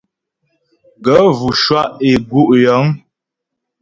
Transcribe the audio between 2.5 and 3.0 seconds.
yəŋ.